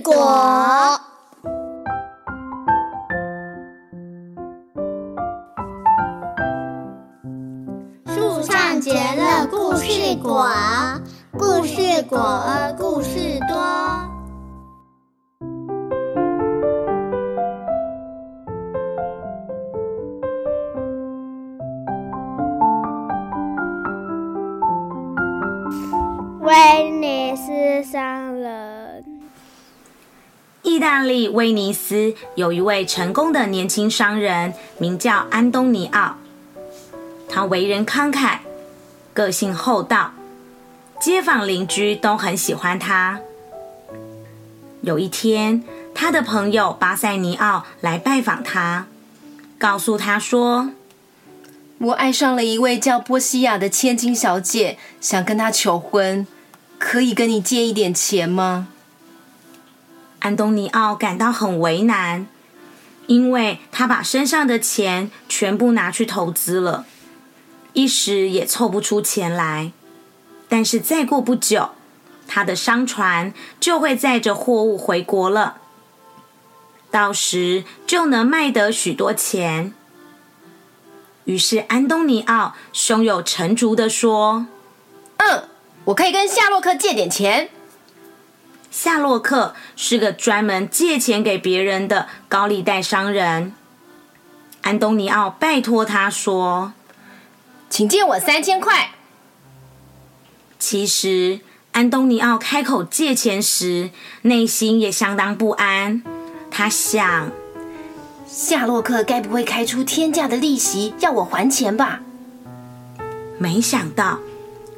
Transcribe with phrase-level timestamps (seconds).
[0.00, 0.98] 果。
[8.06, 10.48] 树上结了故事果，
[11.38, 12.18] 故事果
[12.78, 13.38] 故事
[31.02, 36.16] 意大利威尼斯有一位成功的年轻商人，名叫安东尼奥。
[37.28, 38.38] 他为人慷慨，
[39.12, 40.12] 个性厚道，
[41.00, 43.18] 街坊邻居都很喜欢他。
[44.82, 48.86] 有一天，他的朋友巴塞尼奥来拜访他，
[49.58, 50.70] 告诉他说。
[51.78, 56.24] 我爱上了一位叫波西亚的千金小姐，想跟她求婚，
[56.78, 58.68] 可以跟你借一点钱吗？
[60.22, 62.28] 安东尼奥感到很为难，
[63.08, 66.86] 因为他把身上的钱全部拿去投资了，
[67.72, 69.72] 一时也凑不出钱来。
[70.48, 71.70] 但是再过不久，
[72.28, 75.56] 他的商船就会载着货物回国了，
[76.88, 79.74] 到时就能卖得许多钱。
[81.24, 84.46] 于是安东尼奥胸有成竹的说
[85.18, 85.48] ：“嗯，
[85.86, 87.50] 我可以跟夏洛克借点钱。”
[88.72, 93.52] 夏洛克是个专门借钱给别人的高利贷商人。
[94.62, 96.72] 安东尼奥拜托他说
[97.68, 98.92] ：“请借我三千块。”
[100.58, 101.40] 其实
[101.72, 103.90] 安东尼奥开口借钱时，
[104.22, 106.02] 内心也相当不安。
[106.50, 107.30] 他想。
[108.26, 112.00] 夏洛克该不会开出天价的利息要我还钱吧？
[113.36, 114.18] 没想到，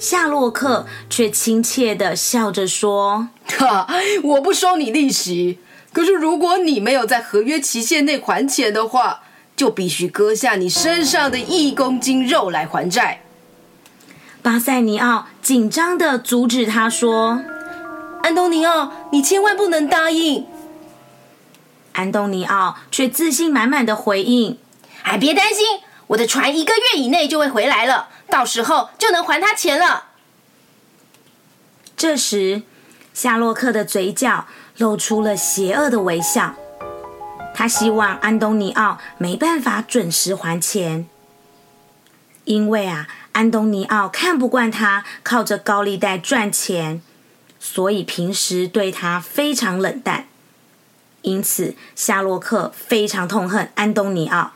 [0.00, 3.86] 夏洛克却亲切的笑着说：“哈，
[4.22, 5.58] 我不收你利息，
[5.92, 9.20] 可是如果你没有在合约期限内还钱的话，
[9.54, 13.20] 就必须割下你身上的一公斤肉来还债。”
[14.42, 17.44] 巴塞尼奥紧张的阻止他说
[18.24, 20.46] ：“安东尼奥，你千万不能答应。”
[21.92, 24.56] 安东尼奥却自信满满的回应
[25.04, 25.66] ：“哎，别担心，
[26.10, 30.06] 我的船一个月以内就会回来了，到时候就能还他钱了。”
[31.96, 32.62] 这时，
[33.14, 36.54] 夏洛克的嘴角露出了邪恶的微笑。
[37.54, 41.06] 他希望安东尼奥没办法准时还钱，
[42.44, 47.02] 因为啊，安东尼奥看不惯他靠着高利贷赚钱，
[47.60, 50.26] 所以平时对他非常冷淡。
[51.22, 54.52] 因此，夏洛克非常痛恨安东尼奥。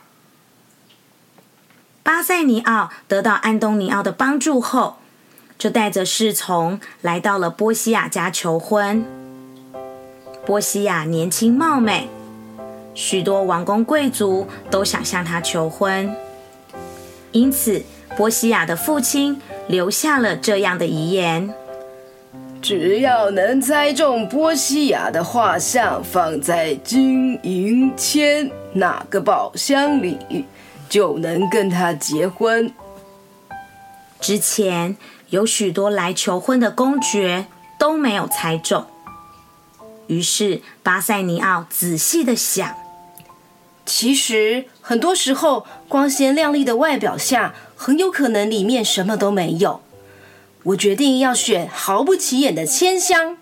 [2.05, 4.97] 巴塞尼奥得到安东尼奥的帮助后，
[5.57, 9.03] 就带着侍从来到了波西亚家求婚。
[10.45, 12.07] 波西亚年轻貌美，
[12.93, 16.15] 许多王公贵族都想向她求婚。
[17.31, 17.81] 因此，
[18.15, 21.51] 波西亚的父亲留下了这样的遗言。
[22.61, 30.45] 只要能猜中波西亚的画像放在金银铅哪个宝箱里，
[30.89, 32.73] 就能跟他结婚。
[34.21, 34.97] 之前
[35.29, 37.47] 有许多来求婚的公爵
[37.77, 38.85] 都没有猜中，
[40.07, 42.75] 于是巴塞尼奥仔细的想，
[43.85, 49.81] 其实很多时候光鲜亮丽的外表下，很有可能里面什么都没有。
[50.63, 53.37] 我决定要选毫不起眼的千香，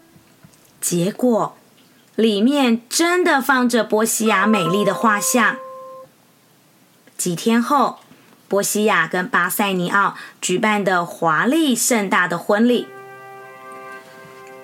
[0.81, 1.55] 结果
[2.15, 5.55] 里面真的放着波西亚美丽的画像。
[7.23, 7.99] 几天后，
[8.49, 12.85] 波西亚跟巴塞尼奥举办的华丽盛大的婚礼，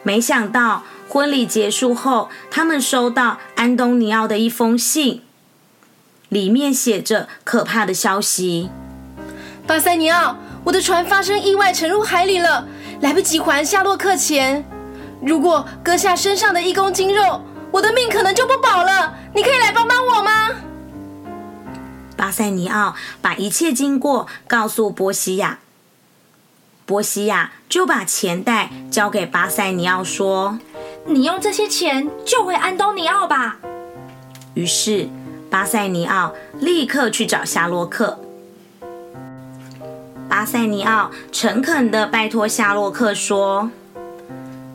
[0.04, 5.24] 没想到婚礼结束后，他们收到安东尼奥的一封信，
[6.28, 8.70] 里面写着可怕的消息：
[9.66, 10.36] 巴塞尼奥。
[10.66, 12.68] 我的船发生意外，沉入海里了，
[13.00, 14.66] 来不及还夏洛克钱。
[15.22, 17.42] 如果割下身上的一公斤肉，
[17.72, 19.16] 我的命可能就不保了。
[19.34, 20.50] 你可以来帮帮我吗？
[22.30, 22.94] 巴塞尼奥
[23.24, 25.58] 把一切经过告诉波西亚，
[26.86, 30.60] 波西亚就把钱袋交给巴塞尼奥，说
[31.10, 33.58] ：“你用这些钱救回安东尼奥吧。”
[34.54, 35.10] 于是
[35.50, 38.20] 巴塞尼奥立刻去找夏洛克。
[40.30, 43.72] 巴塞尼奥诚恳的拜托夏洛克说：“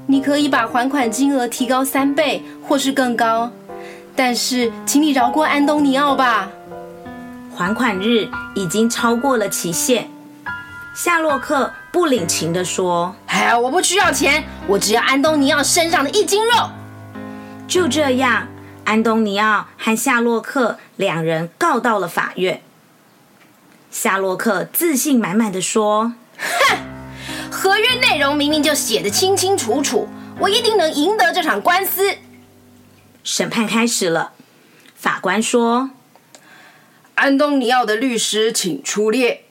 [0.09, 3.53] 你可以把还款金额提高三倍，或是更高，
[4.17, 6.51] 但是请你饶过安东尼奥吧。”
[7.55, 10.11] 还款日已经超过了期限，
[10.93, 16.71] 夏洛克不领情的说：“哎呀，我不需要钱，我只要安东尼奥身上的一斤肉。”
[17.69, 18.49] 就这样，
[18.85, 22.61] 安东尼奥和夏洛克两人告到了法院。
[23.93, 26.79] 夏洛克自信满满的说：“哼，
[27.53, 30.09] 合约内容明明就写的清清楚楚，
[30.41, 32.17] 我一定能赢得这场官司。”
[33.23, 34.33] 审判开始了，
[34.97, 35.91] 法官说
[37.15, 39.43] ：“安东尼奥的律师，请出列。”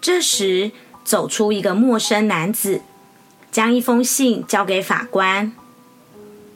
[0.00, 0.70] 这时，
[1.04, 2.80] 走出一个陌生男子，
[3.50, 5.52] 将一封信交给法官。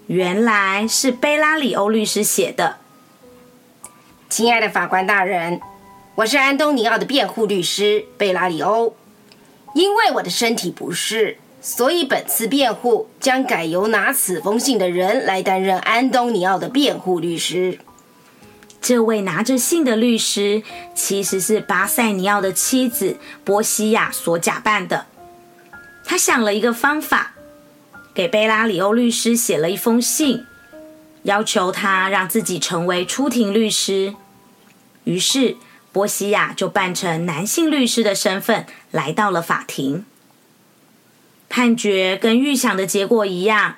[0.07, 2.77] 原来是贝拉里欧律师写的。
[4.29, 5.61] 亲爱的法官大人。
[6.17, 8.97] 我是安东尼奥的辩护律师贝拉里欧，
[9.75, 17.79] 因为我的身体不适，所以本次辩护将改由拿此封信的人来担任安东尼奥的辩护律师。
[18.87, 20.63] 这位拿着信的律师
[20.95, 25.07] 其实是巴塞尼奥的妻子波西亚所假扮的。
[26.05, 27.33] 他想了一个方法，
[28.15, 30.47] 给贝拉里欧律师写了一封信，
[31.25, 34.15] 要求他让自己成为出庭律师。
[35.03, 35.57] 于是。
[35.93, 40.05] 波西亚就扮成男性律师的身份来到了法庭。
[41.49, 43.77] 判决跟预想的结果一样，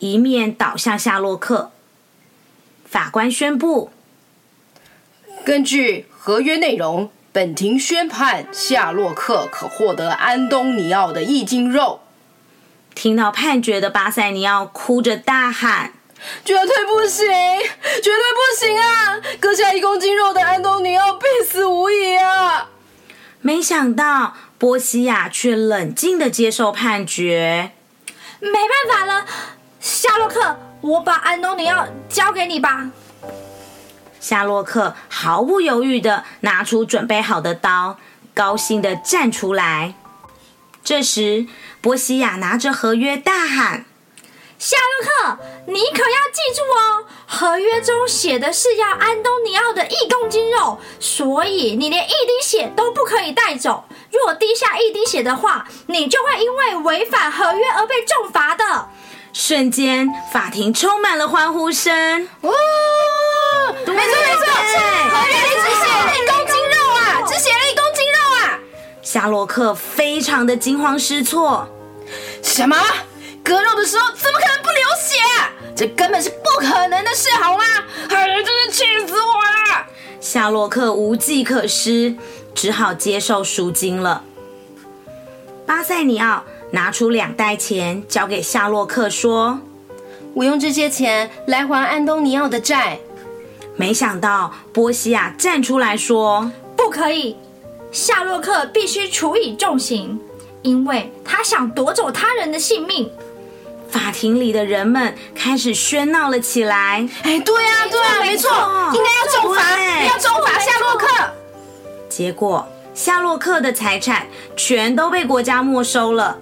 [0.00, 1.70] 一面倒向夏洛克。
[2.84, 3.92] 法官宣布：
[5.44, 12.00] 根据合约内容，本庭宣判夏洛克可获得安东尼奥的一斤肉。
[12.94, 15.92] 听到判决的巴塞尼奥哭着大喊。
[16.42, 19.20] 绝对不行，绝对不行啊！
[19.38, 22.70] 割下一公斤肉的安东尼奥必死无疑啊！
[23.42, 27.72] 没想到波西亚却冷静的接受判决。
[28.40, 29.26] 没办法了，
[29.78, 32.90] 夏洛克，我把安东尼奥交给你吧。
[34.24, 37.98] 夏洛克毫不犹豫的拿出准备好的刀，
[38.32, 39.92] 高兴的站出来。
[40.82, 41.46] 这时，
[41.82, 43.84] 波西亚拿着合约大喊。
[44.58, 53.84] 夏洛克，你可要记住哦，合约中写的是要安东尼奥的一公斤肉，所以你连一滴血都不可以带走。
[54.10, 58.88] 若滴下一滴血的话，你就会因为违反合约而被重罚的。
[59.34, 62.26] 瞬间，法庭充满了欢呼声。
[63.94, 64.44] 没错没错，
[65.10, 68.58] 合约里只写了一公斤肉啊，只写了一公斤肉啊！
[69.02, 71.68] 夏洛克非常的惊慌失措。
[72.42, 72.76] 什么？
[73.42, 75.18] 割肉的时候怎么可能不流血？
[75.76, 77.64] 这根本是不可能的事，好吗？
[78.10, 79.34] 哎呀，真是气死我
[79.74, 79.86] 了！
[80.20, 82.16] 夏洛克无计可施，
[82.54, 84.22] 只好接受赎金了。
[85.66, 89.60] 巴塞尼奥拿出两袋钱交给夏洛克，说
[90.34, 92.98] ：“我用这些钱来还安东尼奥的债。”
[93.84, 97.36] 没想到波西亚站出来说：“不可以，
[97.92, 100.18] 夏洛克必须处以重刑，
[100.62, 103.12] 因为他想夺走他人的性命。”
[103.92, 107.06] 法庭里的人们开始喧闹了起来。
[107.24, 108.50] 哎，对呀，对呀，没错，
[108.94, 111.06] 应该要重罚，要重罚夏洛克。
[112.08, 114.26] 结果，夏洛克的财产
[114.56, 116.38] 全都被国家没收了。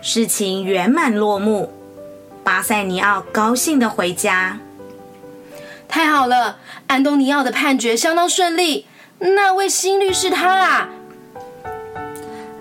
[0.00, 1.72] 事情圆满落幕，
[2.44, 4.60] 巴塞尼奥高兴的回家。
[5.88, 8.86] 太好了，安东尼奥的判决相当顺利。
[9.18, 10.88] 那位新律师他啊，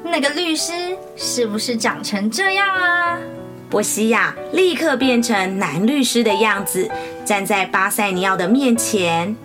[0.03, 3.19] 那个律师是不是长成这样啊？
[3.69, 6.89] 波西亚立刻变成男律师的样子，
[7.25, 9.35] 站在巴塞尼奥的面前。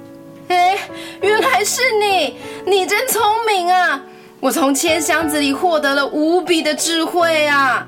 [0.49, 0.79] 哎，
[1.21, 2.37] 原来是你！
[2.65, 4.01] 你真聪明啊！
[4.39, 7.87] 我从铅箱子里获得了无比的智慧啊！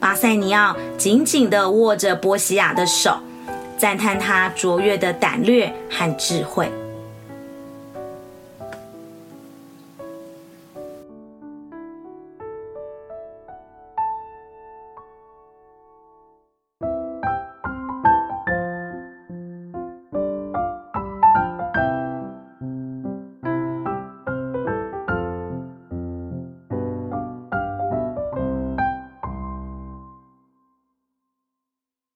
[0.00, 3.18] 巴塞尼奥紧紧地握着波西亚的手，
[3.84, 6.66] 赞叹他卓越的胆略和智慧。